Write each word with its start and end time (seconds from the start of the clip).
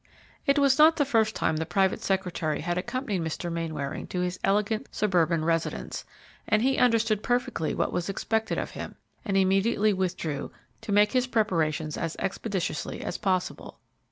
It 0.47 0.57
was 0.57 0.79
not 0.79 0.95
the 0.95 1.05
first 1.05 1.35
time 1.35 1.57
the 1.57 1.65
private 1.67 2.01
secretary 2.01 2.61
had 2.61 2.75
accompanied 2.75 3.21
Mr. 3.21 3.51
Mainwaring 3.51 4.07
to 4.07 4.21
his 4.21 4.39
elegant 4.43 4.87
suburban 4.89 5.45
residence, 5.45 6.05
and 6.47 6.63
he 6.63 6.79
understood 6.79 7.21
perfectly 7.21 7.75
what 7.75 7.93
was 7.93 8.09
expected 8.09 8.57
of 8.57 8.71
him, 8.71 8.95
and 9.23 9.37
immediately 9.37 9.93
withdrew 9.93 10.51
to 10.81 10.91
make 10.91 11.11
his 11.11 11.27
preparations 11.27 11.97
as 11.99 12.15
expeditiously 12.15 13.03
as 13.03 13.19
possible. 13.19 13.77